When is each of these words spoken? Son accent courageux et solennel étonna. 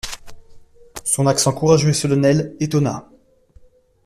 Son 1.03 1.27
accent 1.27 1.53
courageux 1.53 1.89
et 1.89 1.93
solennel 1.93 2.55
étonna. 2.59 3.07